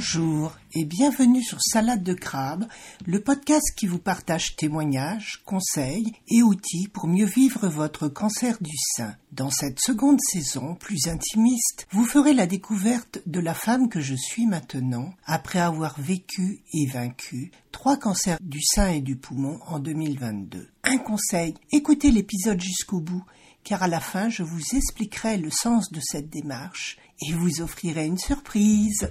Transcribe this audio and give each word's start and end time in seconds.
Bonjour 0.00 0.56
et 0.72 0.86
bienvenue 0.86 1.42
sur 1.42 1.60
Salade 1.60 2.02
de 2.02 2.14
crabe, 2.14 2.66
le 3.04 3.20
podcast 3.20 3.74
qui 3.76 3.86
vous 3.86 3.98
partage 3.98 4.56
témoignages, 4.56 5.42
conseils 5.44 6.10
et 6.26 6.42
outils 6.42 6.88
pour 6.88 7.06
mieux 7.06 7.26
vivre 7.26 7.68
votre 7.68 8.08
cancer 8.08 8.56
du 8.62 8.74
sein. 8.96 9.14
Dans 9.32 9.50
cette 9.50 9.78
seconde 9.78 10.18
saison, 10.22 10.74
plus 10.74 11.06
intimiste, 11.08 11.86
vous 11.90 12.06
ferez 12.06 12.32
la 12.32 12.46
découverte 12.46 13.20
de 13.26 13.40
la 13.40 13.52
femme 13.52 13.90
que 13.90 14.00
je 14.00 14.14
suis 14.14 14.46
maintenant, 14.46 15.12
après 15.26 15.58
avoir 15.58 16.00
vécu 16.00 16.62
et 16.72 16.86
vaincu 16.86 17.50
trois 17.70 17.98
cancers 17.98 18.38
du 18.40 18.62
sein 18.62 18.88
et 18.88 19.02
du 19.02 19.16
poumon 19.16 19.60
en 19.66 19.80
2022. 19.80 20.66
Un 20.84 20.96
conseil, 20.96 21.52
écoutez 21.72 22.10
l'épisode 22.10 22.62
jusqu'au 22.62 23.00
bout, 23.00 23.26
car 23.64 23.82
à 23.82 23.88
la 23.88 24.00
fin 24.00 24.30
je 24.30 24.44
vous 24.44 24.62
expliquerai 24.72 25.36
le 25.36 25.50
sens 25.50 25.92
de 25.92 26.00
cette 26.00 26.30
démarche 26.30 26.96
et 27.20 27.34
vous 27.34 27.60
offrirai 27.60 28.06
une 28.06 28.16
surprise. 28.16 29.10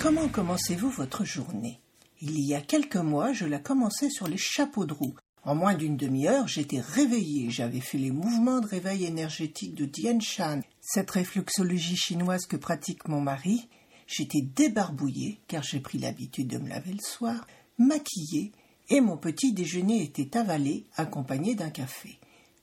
Comment 0.00 0.28
commencez-vous 0.28 0.90
votre 0.90 1.24
journée? 1.24 1.80
Il 2.20 2.38
y 2.38 2.54
a 2.54 2.60
quelques 2.60 2.94
mois, 2.94 3.32
je 3.32 3.46
la 3.46 3.58
commençais 3.58 4.10
sur 4.10 4.28
les 4.28 4.36
chapeaux 4.38 4.86
de 4.86 4.92
roue. 4.92 5.16
En 5.42 5.56
moins 5.56 5.74
d'une 5.74 5.96
demi-heure, 5.96 6.46
j'étais 6.46 6.80
réveillée. 6.80 7.50
J'avais 7.50 7.80
fait 7.80 7.98
les 7.98 8.12
mouvements 8.12 8.60
de 8.60 8.68
réveil 8.68 9.06
énergétique 9.06 9.74
de 9.74 9.86
Dian 9.86 10.20
Shan, 10.20 10.60
cette 10.80 11.10
réflexologie 11.10 11.96
chinoise 11.96 12.46
que 12.46 12.56
pratique 12.56 13.08
mon 13.08 13.20
mari. 13.20 13.68
J'étais 14.06 14.40
débarbouillée, 14.40 15.40
car 15.48 15.64
j'ai 15.64 15.80
pris 15.80 15.98
l'habitude 15.98 16.46
de 16.46 16.58
me 16.58 16.68
laver 16.68 16.92
le 16.92 17.02
soir, 17.02 17.44
maquillée, 17.76 18.52
et 18.90 19.00
mon 19.00 19.16
petit 19.16 19.52
déjeuner 19.52 20.02
était 20.04 20.36
avalé, 20.38 20.86
accompagné 20.96 21.56
d'un 21.56 21.70
café. 21.70 22.20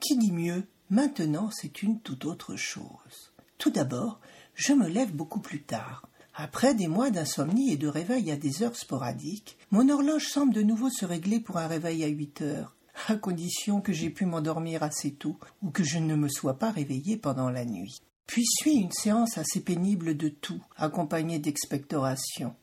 Qui 0.00 0.16
dit 0.16 0.32
mieux 0.32 0.66
Maintenant, 0.88 1.50
c'est 1.52 1.82
une 1.82 2.00
toute 2.00 2.24
autre 2.24 2.56
chose. 2.56 3.34
Tout 3.58 3.70
d'abord, 3.70 4.18
je 4.54 4.72
me 4.72 4.88
lève 4.88 5.12
beaucoup 5.14 5.40
plus 5.40 5.62
tard. 5.62 6.07
Après 6.40 6.72
des 6.72 6.86
mois 6.86 7.10
d'insomnie 7.10 7.72
et 7.72 7.76
de 7.76 7.88
réveil 7.88 8.30
à 8.30 8.36
des 8.36 8.62
heures 8.62 8.76
sporadiques, 8.76 9.58
mon 9.72 9.88
horloge 9.88 10.28
semble 10.28 10.54
de 10.54 10.62
nouveau 10.62 10.88
se 10.88 11.04
régler 11.04 11.40
pour 11.40 11.56
un 11.56 11.66
réveil 11.66 12.04
à 12.04 12.06
huit 12.06 12.42
heures, 12.42 12.76
à 13.08 13.16
condition 13.16 13.80
que 13.80 13.92
j'aie 13.92 14.08
pu 14.08 14.24
m'endormir 14.24 14.84
assez 14.84 15.10
tôt 15.10 15.36
ou 15.62 15.72
que 15.72 15.82
je 15.82 15.98
ne 15.98 16.14
me 16.14 16.28
sois 16.28 16.56
pas 16.56 16.70
réveillé 16.70 17.16
pendant 17.16 17.50
la 17.50 17.64
nuit. 17.64 17.96
Puis 18.28 18.44
suit 18.46 18.76
une 18.76 18.92
séance 18.92 19.36
assez 19.36 19.58
pénible 19.58 20.16
de 20.16 20.28
tout, 20.28 20.62
accompagnée 20.76 21.40
d'expectoration, 21.40 22.54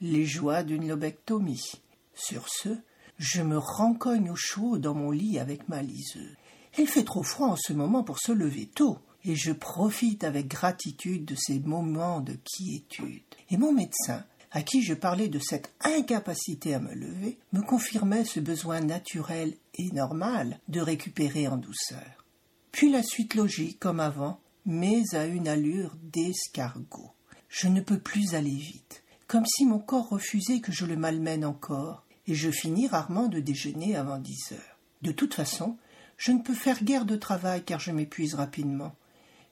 les 0.00 0.26
joies 0.26 0.64
d'une 0.64 0.88
lobectomie. 0.88 1.70
Sur 2.14 2.48
ce, 2.48 2.70
je 3.16 3.42
me 3.42 3.58
rencogne 3.58 4.30
au 4.30 4.36
chaud 4.36 4.76
dans 4.78 4.94
mon 4.94 5.12
lit 5.12 5.38
avec 5.38 5.68
ma 5.68 5.82
liseuse. 5.82 6.34
Il 6.78 6.88
fait 6.88 7.04
trop 7.04 7.22
froid 7.22 7.46
en 7.46 7.56
ce 7.56 7.72
moment 7.72 8.02
pour 8.02 8.18
se 8.18 8.32
lever 8.32 8.66
tôt 8.66 8.98
et 9.24 9.36
je 9.36 9.52
profite 9.52 10.24
avec 10.24 10.48
gratitude 10.48 11.24
de 11.24 11.34
ces 11.34 11.60
moments 11.60 12.20
de 12.20 12.36
quiétude. 12.44 13.22
Et 13.50 13.56
mon 13.56 13.72
médecin, 13.72 14.24
à 14.50 14.62
qui 14.62 14.82
je 14.82 14.94
parlais 14.94 15.28
de 15.28 15.38
cette 15.38 15.72
incapacité 15.80 16.74
à 16.74 16.80
me 16.80 16.94
lever, 16.94 17.38
me 17.52 17.62
confirmait 17.62 18.24
ce 18.24 18.40
besoin 18.40 18.80
naturel 18.80 19.54
et 19.74 19.90
normal 19.92 20.58
de 20.68 20.80
récupérer 20.80 21.48
en 21.48 21.56
douceur. 21.56 22.24
Puis 22.72 22.90
la 22.90 23.02
suite 23.02 23.34
logique, 23.34 23.78
comme 23.78 24.00
avant, 24.00 24.40
mais 24.66 25.02
à 25.14 25.26
une 25.26 25.48
allure 25.48 25.96
d'escargot. 26.02 27.10
Je 27.48 27.68
ne 27.68 27.80
peux 27.80 27.98
plus 27.98 28.34
aller 28.34 28.54
vite, 28.54 29.02
comme 29.26 29.46
si 29.46 29.66
mon 29.66 29.78
corps 29.78 30.08
refusait 30.08 30.60
que 30.60 30.72
je 30.72 30.86
le 30.86 30.96
malmène 30.96 31.44
encore, 31.44 32.04
et 32.26 32.34
je 32.34 32.50
finis 32.50 32.86
rarement 32.86 33.28
de 33.28 33.40
déjeuner 33.40 33.96
avant 33.96 34.18
dix 34.18 34.52
heures. 34.52 34.78
De 35.02 35.12
toute 35.12 35.34
façon, 35.34 35.76
je 36.16 36.32
ne 36.32 36.42
peux 36.42 36.54
faire 36.54 36.84
guère 36.84 37.06
de 37.06 37.16
travail 37.16 37.64
car 37.64 37.80
je 37.80 37.90
m'épuise 37.90 38.34
rapidement 38.34 38.94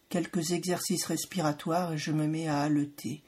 quelques 0.09 0.53
exercices 0.53 1.05
respiratoires 1.07 1.93
et 1.93 1.99
je 1.99 2.13
me 2.13 2.27
mets 2.27 2.49
à 2.49 2.61
haleter 2.61 3.23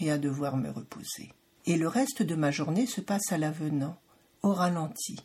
et 0.00 0.10
à 0.10 0.18
devoir 0.18 0.56
me 0.56 0.70
reposer. 0.70 1.32
Et 1.66 1.76
le 1.76 1.88
reste 1.88 2.22
de 2.22 2.34
ma 2.34 2.50
journée 2.50 2.86
se 2.86 3.00
passe 3.00 3.30
à 3.30 3.38
l'avenant, 3.38 3.98
au 4.42 4.52
ralenti, 4.52 5.16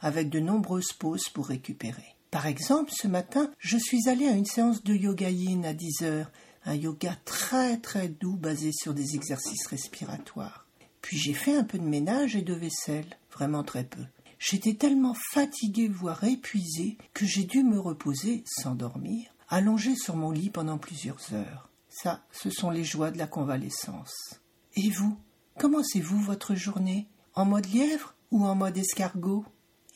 avec 0.00 0.28
de 0.28 0.40
nombreuses 0.40 0.92
pauses 0.92 1.28
pour 1.28 1.46
récupérer. 1.46 2.16
Par 2.30 2.46
exemple, 2.46 2.92
ce 2.94 3.08
matin, 3.08 3.50
je 3.58 3.78
suis 3.78 4.08
allée 4.08 4.26
à 4.26 4.32
une 4.32 4.44
séance 4.44 4.82
de 4.82 4.94
yoga 4.94 5.30
yin 5.30 5.64
à 5.64 5.72
10 5.72 6.02
heures, 6.02 6.30
un 6.64 6.74
yoga 6.74 7.16
très 7.24 7.78
très 7.78 8.08
doux 8.08 8.36
basé 8.36 8.72
sur 8.72 8.92
des 8.92 9.14
exercices 9.14 9.66
respiratoires. 9.68 10.66
Puis 11.00 11.16
j'ai 11.16 11.34
fait 11.34 11.56
un 11.56 11.64
peu 11.64 11.78
de 11.78 11.84
ménage 11.84 12.34
et 12.34 12.42
de 12.42 12.52
vaisselle, 12.52 13.06
vraiment 13.30 13.62
très 13.62 13.84
peu. 13.84 14.02
J'étais 14.38 14.74
tellement 14.74 15.14
fatiguée, 15.32 15.88
voire 15.88 16.24
épuisée, 16.24 16.98
que 17.14 17.24
j'ai 17.24 17.44
dû 17.44 17.62
me 17.62 17.78
reposer 17.78 18.42
sans 18.46 18.74
dormir 18.74 19.35
allongé 19.48 19.94
sur 19.94 20.16
mon 20.16 20.30
lit 20.30 20.50
pendant 20.50 20.78
plusieurs 20.78 21.32
heures. 21.32 21.68
Ça, 21.88 22.20
ce 22.30 22.50
sont 22.50 22.70
les 22.70 22.84
joies 22.84 23.10
de 23.10 23.18
la 23.18 23.26
convalescence. 23.26 24.40
Et 24.74 24.90
vous, 24.90 25.18
commencez-vous 25.58 26.20
votre 26.20 26.54
journée? 26.54 27.08
En 27.34 27.44
mode 27.44 27.66
lièvre 27.66 28.14
ou 28.30 28.44
en 28.44 28.54
mode 28.54 28.76
escargot? 28.76 29.44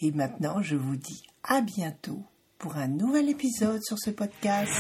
Et 0.01 0.13
maintenant, 0.13 0.63
je 0.63 0.77
vous 0.77 0.97
dis 0.97 1.23
à 1.43 1.61
bientôt 1.61 2.25
pour 2.59 2.77
un 2.77 2.89
nouvel 2.89 3.29
épisode 3.29 3.83
sur 3.83 3.99
ce 3.99 4.11
podcast. 4.11 4.73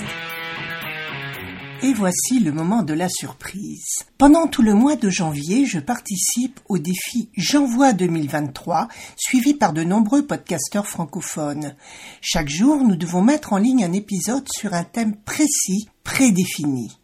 Et 1.82 1.94
voici 1.94 2.40
le 2.40 2.52
moment 2.52 2.82
de 2.82 2.92
la 2.92 3.08
surprise. 3.08 4.04
Pendant 4.18 4.46
tout 4.46 4.60
le 4.60 4.74
mois 4.74 4.96
de 4.96 5.08
janvier, 5.08 5.64
je 5.64 5.78
participe 5.78 6.60
au 6.68 6.76
défi 6.76 7.30
J'envoie 7.38 7.94
2023, 7.94 8.88
suivi 9.16 9.54
par 9.54 9.72
de 9.72 9.82
nombreux 9.82 10.26
podcasteurs 10.26 10.86
francophones. 10.86 11.74
Chaque 12.20 12.50
jour, 12.50 12.84
nous 12.84 12.96
devons 12.96 13.22
mettre 13.22 13.54
en 13.54 13.56
ligne 13.56 13.82
un 13.82 13.94
épisode 13.94 14.46
sur 14.54 14.74
un 14.74 14.84
thème 14.84 15.16
précis, 15.16 15.88
prédéfini. 16.04 16.98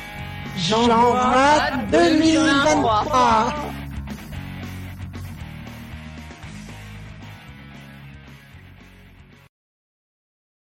J'envoie 0.57 1.71
2023. 1.91 3.76